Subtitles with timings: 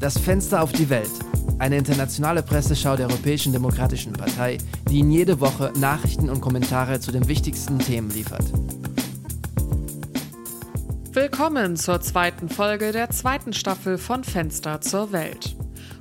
[0.00, 1.10] Das Fenster auf die Welt.
[1.58, 4.56] Eine internationale Presseschau der Europäischen Demokratischen Partei,
[4.88, 8.44] die Ihnen jede Woche Nachrichten und Kommentare zu den wichtigsten Themen liefert.
[11.12, 15.54] Willkommen zur zweiten Folge der zweiten Staffel von Fenster zur Welt.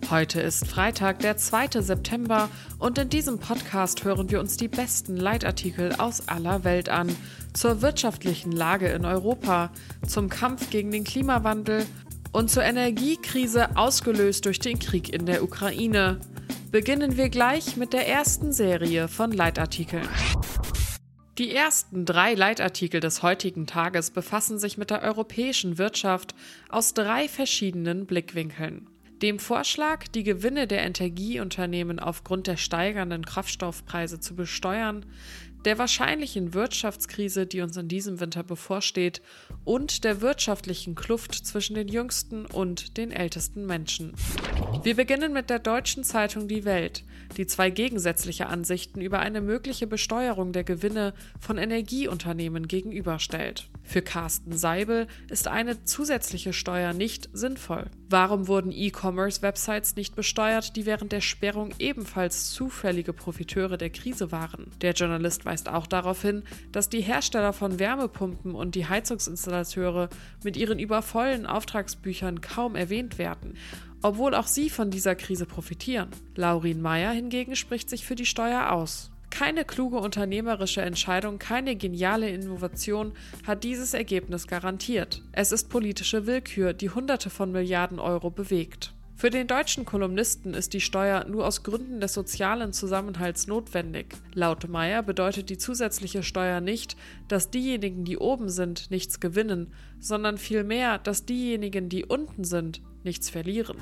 [0.09, 1.81] Heute ist Freitag, der 2.
[1.81, 2.47] September
[2.79, 7.13] und in diesem Podcast hören wir uns die besten Leitartikel aus aller Welt an
[7.51, 9.71] zur wirtschaftlichen Lage in Europa,
[10.07, 11.85] zum Kampf gegen den Klimawandel
[12.31, 16.19] und zur Energiekrise ausgelöst durch den Krieg in der Ukraine.
[16.71, 20.07] Beginnen wir gleich mit der ersten Serie von Leitartikeln.
[21.39, 26.35] Die ersten drei Leitartikel des heutigen Tages befassen sich mit der europäischen Wirtschaft
[26.67, 28.87] aus drei verschiedenen Blickwinkeln.
[29.21, 35.05] Dem Vorschlag, die Gewinne der Energieunternehmen aufgrund der steigenden Kraftstoffpreise zu besteuern,
[35.65, 39.21] der wahrscheinlichen Wirtschaftskrise, die uns in diesem Winter bevorsteht,
[39.65, 44.13] und der wirtschaftlichen Kluft zwischen den jüngsten und den ältesten Menschen.
[44.83, 47.03] Wir beginnen mit der deutschen Zeitung Die Welt,
[47.37, 53.69] die zwei gegensätzliche Ansichten über eine mögliche Besteuerung der Gewinne von Energieunternehmen gegenüberstellt.
[53.83, 57.89] Für Carsten Seibel ist eine zusätzliche Steuer nicht sinnvoll.
[58.11, 64.71] Warum wurden E-Commerce-Websites nicht besteuert, die während der Sperrung ebenfalls zufällige Profiteure der Krise waren?
[64.81, 70.09] Der Journalist weist auch darauf hin, dass die Hersteller von Wärmepumpen und die Heizungsinstallateure
[70.43, 73.53] mit ihren übervollen Auftragsbüchern kaum erwähnt werden
[74.01, 76.09] obwohl auch sie von dieser Krise profitieren.
[76.35, 79.11] Laurin Meyer hingegen spricht sich für die Steuer aus.
[79.29, 83.13] Keine kluge unternehmerische Entscheidung, keine geniale Innovation
[83.45, 85.21] hat dieses Ergebnis garantiert.
[85.31, 88.93] Es ist politische Willkür, die Hunderte von Milliarden Euro bewegt.
[89.19, 94.15] Für den deutschen Kolumnisten ist die Steuer nur aus Gründen des sozialen Zusammenhalts notwendig.
[94.33, 96.95] Laut Meyer bedeutet die zusätzliche Steuer nicht,
[97.27, 103.29] dass diejenigen, die oben sind, nichts gewinnen, sondern vielmehr, dass diejenigen, die unten sind, nichts
[103.29, 103.75] verlieren.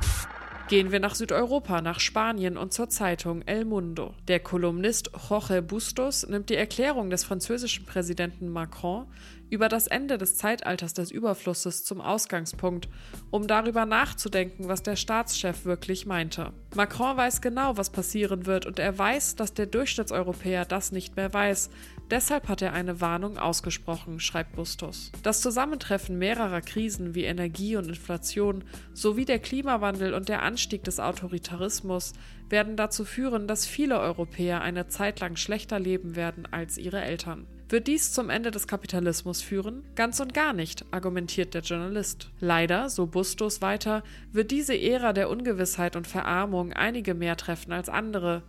[0.67, 4.13] Gehen wir nach Südeuropa, nach Spanien und zur Zeitung El Mundo.
[4.27, 9.06] Der Kolumnist Jorge Bustos nimmt die Erklärung des französischen Präsidenten Macron
[9.50, 12.90] über das Ende des Zeitalters des Überflusses zum Ausgangspunkt,
[13.31, 16.53] um darüber nachzudenken, was der Staatschef wirklich meinte.
[16.75, 21.34] Macron weiß genau, was passieren wird und er weiß, dass der Durchschnittseuropäer das nicht mehr
[21.34, 21.69] weiß.
[22.09, 25.12] Deshalb hat er eine Warnung ausgesprochen, schreibt Bustos.
[25.24, 28.63] Das Zusammentreffen mehrerer Krisen wie Energie und Inflation
[28.94, 32.13] sowie der Klimawandel und der Anstieg des Autoritarismus
[32.50, 37.46] werden dazu führen, dass viele Europäer eine Zeit lang schlechter leben werden als ihre Eltern.
[37.69, 39.83] Wird dies zum Ende des Kapitalismus führen?
[39.95, 42.31] Ganz und gar nicht, argumentiert der Journalist.
[42.39, 47.89] Leider, so Bustos weiter, wird diese Ära der Ungewissheit und Verarmung einige mehr treffen als
[47.89, 48.44] andere,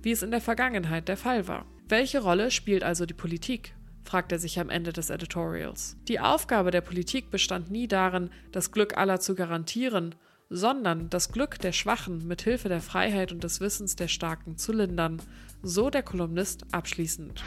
[0.00, 1.66] wie es in der Vergangenheit der Fall war.
[1.88, 3.74] Welche Rolle spielt also die Politik?
[4.02, 5.98] fragt er sich am Ende des Editorials.
[6.08, 10.14] Die Aufgabe der Politik bestand nie darin, das Glück aller zu garantieren,
[10.50, 14.72] sondern das Glück der Schwachen mit Hilfe der Freiheit und des Wissens der Starken zu
[14.72, 15.20] lindern,
[15.62, 17.42] so der Kolumnist abschließend.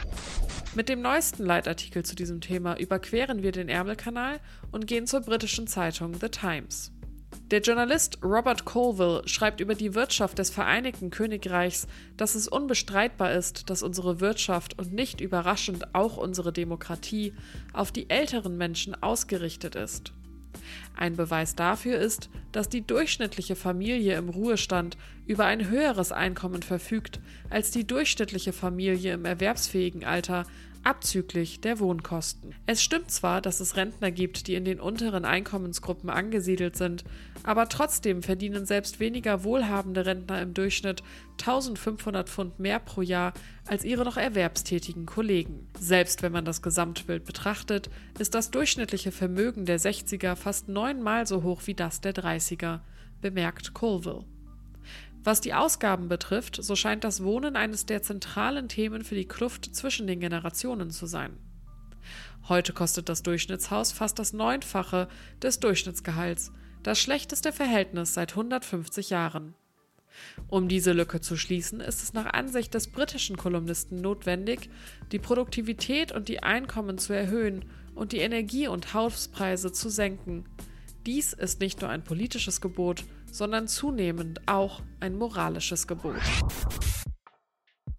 [0.76, 4.40] Mit dem neuesten Leitartikel zu diesem Thema überqueren wir den Ärmelkanal
[4.72, 6.92] und gehen zur britischen Zeitung The Times.
[7.52, 11.88] Der Journalist Robert Colville schreibt über die Wirtschaft des Vereinigten Königreichs,
[12.18, 17.34] dass es unbestreitbar ist, dass unsere Wirtschaft und nicht überraschend auch unsere Demokratie
[17.74, 20.12] auf die älteren Menschen ausgerichtet ist.
[20.98, 24.98] Ein Beweis dafür ist, dass die durchschnittliche Familie im Ruhestand
[25.28, 27.20] über ein höheres Einkommen verfügt
[27.52, 30.46] als die durchschnittliche Familie im erwerbsfähigen Alter
[30.88, 32.56] abzüglich der Wohnkosten.
[32.66, 37.04] Es stimmt zwar, dass es Rentner gibt, die in den unteren Einkommensgruppen angesiedelt sind,
[37.44, 41.04] aber trotzdem verdienen selbst weniger wohlhabende Rentner im Durchschnitt
[41.42, 43.34] 1500 Pfund mehr pro Jahr
[43.66, 45.68] als ihre noch erwerbstätigen Kollegen.
[45.78, 51.44] Selbst wenn man das Gesamtbild betrachtet, ist das durchschnittliche Vermögen der 60er fast neunmal so
[51.44, 52.80] hoch wie das der 30er,
[53.20, 54.24] bemerkt Colville.
[55.28, 59.76] Was die Ausgaben betrifft, so scheint das Wohnen eines der zentralen Themen für die Kluft
[59.76, 61.36] zwischen den Generationen zu sein.
[62.48, 65.10] Heute kostet das Durchschnittshaus fast das Neunfache
[65.42, 69.54] des Durchschnittsgehalts, das schlechteste Verhältnis seit 150 Jahren.
[70.48, 74.70] Um diese Lücke zu schließen, ist es nach Ansicht des britischen Kolumnisten notwendig,
[75.12, 77.66] die Produktivität und die Einkommen zu erhöhen
[77.96, 80.46] und die Energie- und Hauspreise zu senken.
[81.06, 83.04] Dies ist nicht nur ein politisches Gebot,
[83.38, 86.16] sondern zunehmend auch ein moralisches Gebot.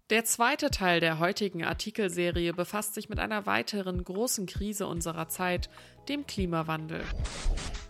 [0.09, 5.69] Der zweite Teil der heutigen Artikelserie befasst sich mit einer weiteren großen Krise unserer Zeit,
[6.09, 7.03] dem Klimawandel.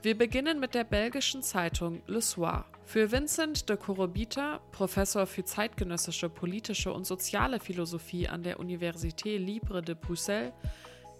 [0.04, 2.66] Wir beginnen mit der belgischen Zeitung Le Soir.
[2.86, 9.82] Für Vincent de Corobita, Professor für zeitgenössische politische und soziale Philosophie an der Université Libre
[9.82, 10.54] de Bruxelles,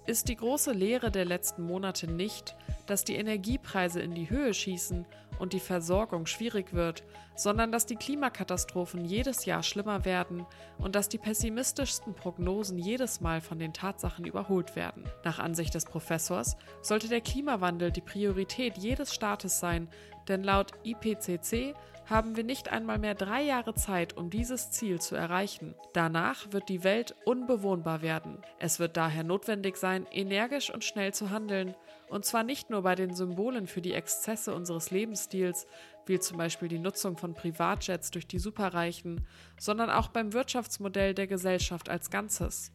[0.10, 2.56] Ist die große Lehre der letzten Monate nicht,
[2.88, 5.06] dass die Energiepreise in die Höhe schießen
[5.38, 7.04] und die Versorgung schwierig wird,
[7.36, 10.48] sondern dass die Klimakatastrophen jedes Jahr schlimmer werden
[10.80, 15.04] und dass die pessimistischsten Prognosen jedes Mal von den Tatsachen überholt werden.
[15.24, 19.90] Nach Ansicht des Professors sollte der Klimawandel die Priorität jedes Staates sein,
[20.28, 21.76] denn laut IPCC
[22.10, 25.76] haben wir nicht einmal mehr drei Jahre Zeit, um dieses Ziel zu erreichen.
[25.94, 28.40] Danach wird die Welt unbewohnbar werden.
[28.58, 31.76] Es wird daher notwendig sein, energisch und schnell zu handeln,
[32.10, 35.68] und zwar nicht nur bei den Symbolen für die Exzesse unseres Lebensstils,
[36.08, 39.28] wie zum Beispiel die Nutzung von Privatjets durch die Superreichen,
[39.60, 42.72] sondern auch beim Wirtschaftsmodell der Gesellschaft als Ganzes.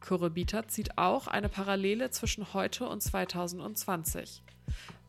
[0.00, 4.42] Kurrebita zieht auch eine Parallele zwischen heute und 2020.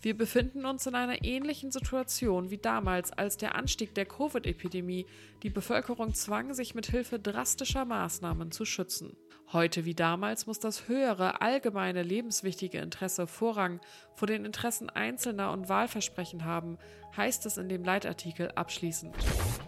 [0.01, 5.05] Wir befinden uns in einer ähnlichen Situation wie damals, als der Anstieg der Covid-Epidemie
[5.43, 9.17] die Bevölkerung zwang, sich mit Hilfe drastischer Maßnahmen zu schützen.
[9.51, 13.81] Heute wie damals muss das höhere, allgemeine, lebenswichtige Interesse Vorrang
[14.13, 16.77] vor den Interessen Einzelner und Wahlversprechen haben,
[17.17, 19.13] heißt es in dem Leitartikel abschließend.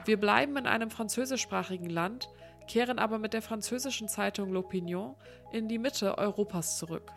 [0.05, 2.29] Wir bleiben in einem französischsprachigen Land,
[2.69, 5.15] kehren aber mit der französischen Zeitung L'Opinion
[5.51, 7.11] in die Mitte Europas zurück.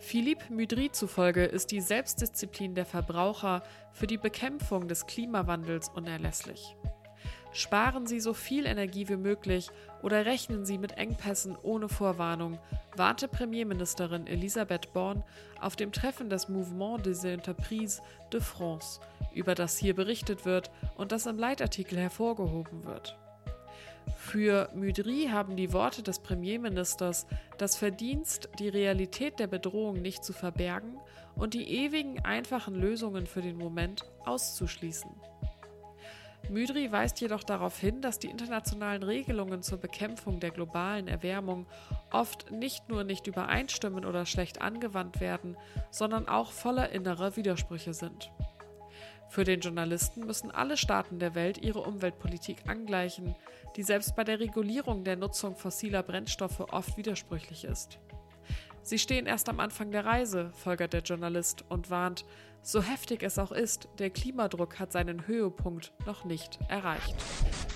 [0.00, 3.62] Philippe Mudry zufolge ist die Selbstdisziplin der Verbraucher
[3.92, 6.76] für die Bekämpfung des Klimawandels unerlässlich.
[7.52, 9.70] Sparen Sie so viel Energie wie möglich
[10.02, 12.58] oder rechnen Sie mit Engpässen ohne Vorwarnung,
[12.96, 15.24] warnte Premierministerin Elisabeth Born
[15.60, 18.02] auf dem Treffen des Mouvement des Entreprises
[18.32, 19.00] de France,
[19.34, 23.18] über das hier berichtet wird und das im Leitartikel hervorgehoben wird.
[24.16, 27.26] Für Mudry haben die Worte des Premierministers
[27.58, 30.98] das Verdienst, die Realität der Bedrohung nicht zu verbergen
[31.34, 35.10] und die ewigen einfachen Lösungen für den Moment auszuschließen.
[36.50, 41.66] Mudry weist jedoch darauf hin, dass die internationalen Regelungen zur Bekämpfung der globalen Erwärmung
[42.10, 45.56] oft nicht nur nicht übereinstimmen oder schlecht angewandt werden,
[45.90, 48.30] sondern auch voller innerer Widersprüche sind.
[49.28, 53.34] Für den Journalisten müssen alle Staaten der Welt ihre Umweltpolitik angleichen,
[53.76, 57.98] die selbst bei der Regulierung der Nutzung fossiler Brennstoffe oft widersprüchlich ist.
[58.82, 62.24] Sie stehen erst am Anfang der Reise, folgert der Journalist und warnt,
[62.62, 67.14] so heftig es auch ist, der Klimadruck hat seinen Höhepunkt noch nicht erreicht.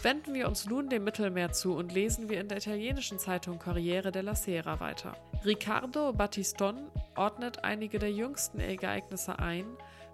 [0.03, 4.11] Wenden wir uns nun dem Mittelmeer zu und lesen wir in der italienischen Zeitung Corriere
[4.11, 5.15] della Sera weiter.
[5.45, 9.67] Riccardo Battiston ordnet einige der jüngsten Ereignisse ein,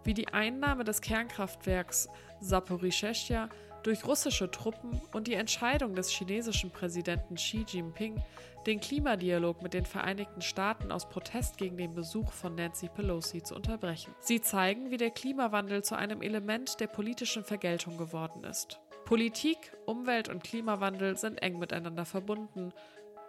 [0.09, 2.09] wie die Einnahme des Kernkraftwerks
[2.41, 3.51] Saporischschja
[3.83, 8.17] durch russische Truppen und die Entscheidung des chinesischen Präsidenten Xi Jinping,
[8.65, 13.55] den Klimadialog mit den Vereinigten Staaten aus Protest gegen den Besuch von Nancy Pelosi zu
[13.55, 14.15] unterbrechen.
[14.19, 18.81] Sie zeigen, wie der Klimawandel zu einem Element der politischen Vergeltung geworden ist.
[19.05, 22.73] Politik, Umwelt und Klimawandel sind eng miteinander verbunden,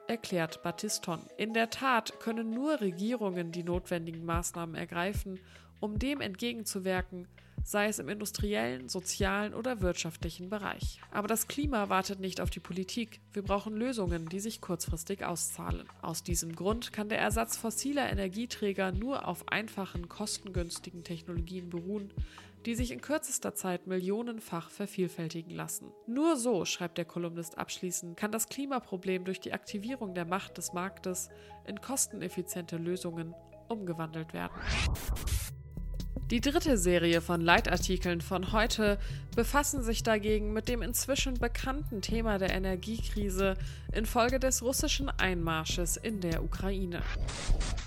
[0.07, 1.19] erklärt Battiston.
[1.35, 5.41] In der Tat können nur Regierungen die notwendigen Maßnahmen ergreifen,
[5.79, 7.27] um dem entgegenzuwirken,
[7.63, 10.99] sei es im industriellen, sozialen oder wirtschaftlichen Bereich.
[11.11, 13.19] Aber das Klima wartet nicht auf die Politik.
[13.33, 15.87] Wir brauchen Lösungen, die sich kurzfristig auszahlen.
[16.01, 22.11] Aus diesem Grund kann der Ersatz fossiler Energieträger nur auf einfachen, kostengünstigen Technologien beruhen,
[22.65, 25.91] die sich in kürzester Zeit millionenfach vervielfältigen lassen.
[26.07, 30.73] Nur so, schreibt der Kolumnist abschließend, kann das Klimaproblem durch die Aktivierung der Macht des
[30.73, 31.29] Marktes
[31.65, 33.33] in kosteneffiziente Lösungen
[33.69, 34.55] umgewandelt werden.
[36.31, 38.99] Die dritte Serie von Leitartikeln von heute
[39.35, 43.55] befassen sich dagegen mit dem inzwischen bekannten Thema der Energiekrise
[43.93, 47.01] infolge des russischen Einmarsches in der Ukraine.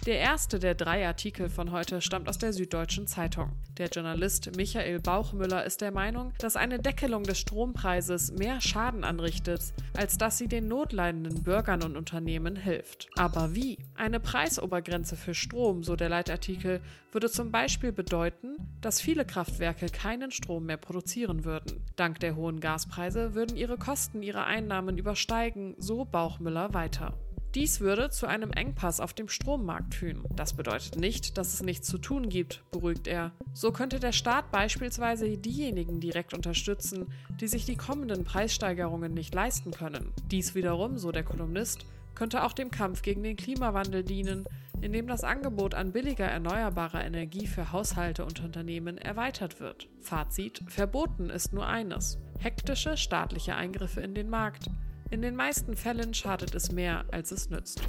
[0.07, 3.53] Der erste der drei Artikel von heute stammt aus der Süddeutschen Zeitung.
[3.79, 9.73] Der Journalist Michael Bauchmüller ist der Meinung, dass eine Deckelung des Strompreises mehr Schaden anrichtet,
[9.97, 13.09] als dass sie den notleidenden Bürgern und Unternehmen hilft.
[13.17, 13.79] Aber wie?
[13.95, 16.81] Eine Preisobergrenze für Strom, so der Leitartikel,
[17.13, 18.32] würde zum Beispiel bedeuten,
[18.81, 21.85] dass viele Kraftwerke keinen Strom mehr produzieren würden.
[21.97, 27.15] Dank der hohen Gaspreise würden ihre Kosten ihre Einnahmen übersteigen, so Bauchmüller weiter.
[27.55, 30.25] Dies würde zu einem Engpass auf dem Strommarkt führen.
[30.35, 33.33] Das bedeutet nicht, dass es nichts zu tun gibt, beruhigt er.
[33.53, 37.13] So könnte der Staat beispielsweise diejenigen direkt unterstützen,
[37.43, 40.15] die sich die kommenden Preissteigerungen nicht leisten können.
[40.31, 41.85] Dies wiederum, so der Kolumnist,
[42.15, 44.45] könnte auch dem Kampf gegen den Klimawandel dienen,
[44.81, 49.89] indem das Angebot an billiger erneuerbarer Energie für Haushalte und Unternehmen erweitert wird.
[50.01, 54.67] Fazit: Verboten ist nur eines: hektische staatliche Eingriffe in den Markt.
[55.11, 57.83] In den meisten Fällen schadet es mehr, als es nützt.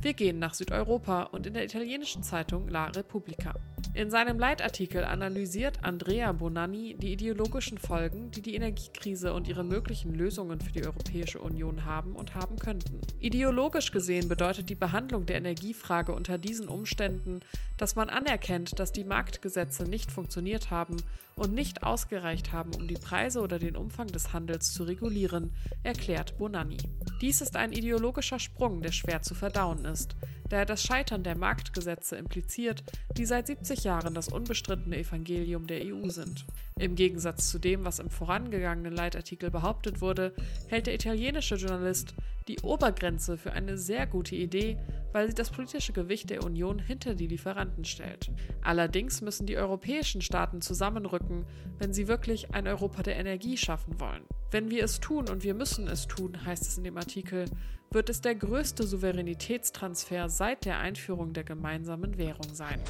[0.00, 3.54] Wir gehen nach Südeuropa und in der italienischen Zeitung La Repubblica.
[3.94, 10.14] In seinem Leitartikel analysiert Andrea Bonanni die ideologischen Folgen, die die Energiekrise und ihre möglichen
[10.14, 13.00] Lösungen für die Europäische Union haben und haben könnten.
[13.20, 17.40] Ideologisch gesehen bedeutet die Behandlung der Energiefrage unter diesen Umständen,
[17.76, 20.96] dass man anerkennt, dass die Marktgesetze nicht funktioniert haben
[21.36, 26.38] und nicht ausgereicht haben, um die Preise oder den Umfang des Handels zu regulieren, erklärt
[26.38, 26.78] Bonanni.
[27.20, 30.16] Dies ist ein ideologischer Sprung, der schwer zu verdauen ist,
[30.52, 32.84] da er das Scheitern der Marktgesetze impliziert,
[33.16, 36.44] die seit 70 Jahren das unbestrittene Evangelium der EU sind.
[36.78, 40.34] Im Gegensatz zu dem, was im vorangegangenen Leitartikel behauptet wurde,
[40.68, 42.14] hält der italienische Journalist
[42.48, 44.76] die Obergrenze für eine sehr gute Idee,
[45.12, 48.30] weil sie das politische Gewicht der Union hinter die Lieferanten stellt.
[48.62, 51.46] Allerdings müssen die europäischen Staaten zusammenrücken,
[51.78, 54.24] wenn sie wirklich ein Europa der Energie schaffen wollen.
[54.50, 57.46] Wenn wir es tun und wir müssen es tun, heißt es in dem Artikel,
[57.90, 62.80] wird es der größte Souveränitätstransfer seit der Einführung der gemeinsamen Währung sein.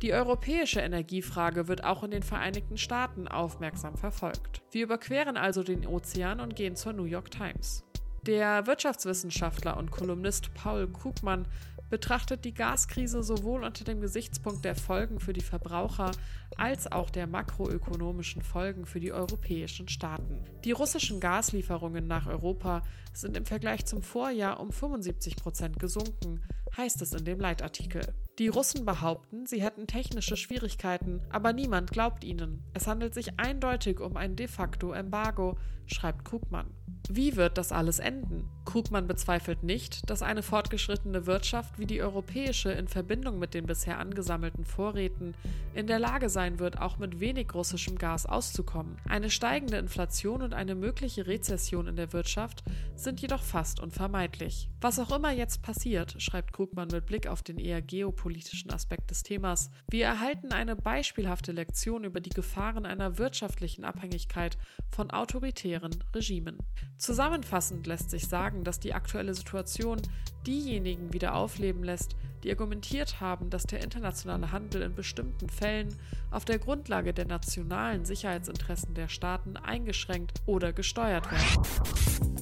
[0.00, 4.62] Die europäische Energiefrage wird auch in den Vereinigten Staaten aufmerksam verfolgt.
[4.70, 7.84] Wir überqueren also den Ozean und gehen zur New York Times.
[8.26, 11.48] Der Wirtschaftswissenschaftler und Kolumnist Paul Krugmann
[11.90, 16.12] betrachtet die Gaskrise sowohl unter dem Gesichtspunkt der Folgen für die Verbraucher
[16.56, 20.44] als auch der makroökonomischen Folgen für die europäischen Staaten.
[20.64, 26.44] Die russischen Gaslieferungen nach Europa sind im Vergleich zum Vorjahr um 75 Prozent gesunken,
[26.76, 28.14] heißt es in dem Leitartikel.
[28.38, 32.62] Die Russen behaupten, sie hätten technische Schwierigkeiten, aber niemand glaubt ihnen.
[32.72, 36.70] Es handelt sich eindeutig um ein de facto Embargo, schreibt Krugmann.
[37.10, 38.48] Wie wird das alles enden?
[38.64, 43.98] Krugmann bezweifelt nicht, dass eine fortgeschrittene Wirtschaft wie die europäische in Verbindung mit den bisher
[43.98, 45.34] angesammelten Vorräten
[45.74, 48.96] in der Lage sein wird, auch mit wenig russischem Gas auszukommen.
[49.08, 52.62] Eine steigende Inflation und eine mögliche Rezession in der Wirtschaft
[52.94, 54.70] sind jedoch fast unvermeidlich.
[54.80, 58.21] Was auch immer jetzt passiert, schreibt Krugmann mit Blick auf den eher geopolitischen
[58.70, 64.56] Aspekt des Themas, wir erhalten eine beispielhafte Lektion über die Gefahren einer wirtschaftlichen Abhängigkeit
[64.90, 66.58] von autoritären Regimen.
[66.98, 70.00] Zusammenfassend lässt sich sagen, dass die aktuelle Situation
[70.46, 75.94] diejenigen wieder aufleben lässt, die argumentiert haben, dass der internationale Handel in bestimmten Fällen
[76.30, 82.41] auf der Grundlage der nationalen Sicherheitsinteressen der Staaten eingeschränkt oder gesteuert werden.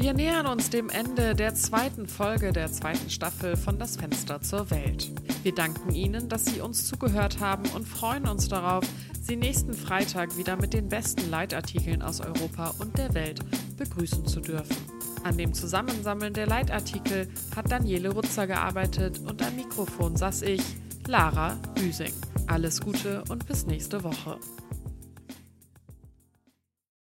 [0.00, 4.70] Wir nähern uns dem Ende der zweiten Folge der zweiten Staffel von Das Fenster zur
[4.70, 5.10] Welt.
[5.42, 8.84] Wir danken Ihnen, dass Sie uns zugehört haben und freuen uns darauf,
[9.20, 13.40] Sie nächsten Freitag wieder mit den besten Leitartikeln aus Europa und der Welt
[13.76, 14.76] begrüßen zu dürfen.
[15.24, 20.62] An dem Zusammensammeln der Leitartikel hat Daniele Rutzer gearbeitet und am Mikrofon saß ich,
[21.08, 22.12] Lara Büsing.
[22.46, 24.38] Alles Gute und bis nächste Woche.